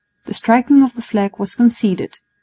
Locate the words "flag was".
1.03-1.53